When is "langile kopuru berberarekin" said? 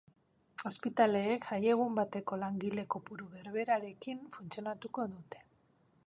2.43-4.23